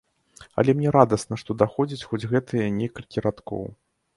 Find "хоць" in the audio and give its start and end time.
2.09-2.29